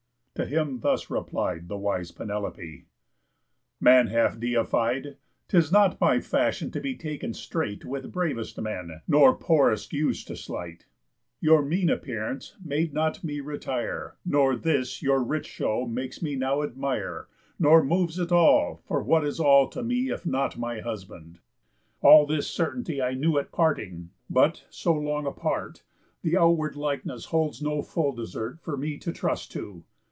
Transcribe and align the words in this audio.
To 0.35 0.45
him 0.47 0.79
thus 0.79 1.11
replied 1.11 1.67
The 1.67 1.77
wise 1.77 2.09
Penelope: 2.09 2.87
"Man 3.79 4.07
half 4.07 4.39
deified, 4.39 5.17
'Tis 5.47 5.71
not 5.71 6.01
my 6.01 6.19
fashion 6.19 6.71
to 6.71 6.81
be 6.81 6.95
taken 6.95 7.35
straight 7.35 7.85
With 7.85 8.11
bravest 8.11 8.59
men, 8.59 9.01
nor 9.07 9.35
poorest 9.35 9.93
use 9.93 10.23
to 10.25 10.35
sleight. 10.35 10.87
Your 11.41 11.61
mean 11.61 11.91
appearance 11.91 12.55
made 12.63 12.91
not 12.91 13.23
me 13.23 13.39
retire, 13.39 14.15
Nor 14.25 14.55
this 14.55 15.03
your 15.03 15.21
rich 15.23 15.45
show 15.45 15.85
makes 15.85 16.23
me 16.23 16.35
now 16.35 16.63
admire, 16.63 17.27
Nor 17.59 17.83
moves 17.83 18.19
at 18.19 18.31
all; 18.31 18.81
for 18.87 19.03
what 19.03 19.23
is 19.23 19.39
all 19.39 19.67
to 19.69 19.83
me 19.83 20.09
If 20.09 20.25
not 20.25 20.57
my 20.57 20.79
husband? 20.79 21.37
All 22.01 22.25
his 22.25 22.47
certainty 22.47 22.99
I 22.99 23.13
knew 23.13 23.37
at 23.37 23.51
parting; 23.51 24.09
but, 24.27 24.65
so 24.71 24.91
long 24.93 25.27
apart, 25.27 25.83
The 26.23 26.35
outward 26.35 26.75
likeness 26.75 27.25
holds 27.25 27.61
no 27.61 27.83
full 27.83 28.13
desert 28.13 28.59
For 28.59 28.75
me 28.75 28.97
to 28.99 29.11
trust 29.11 29.51
to. 29.51 29.83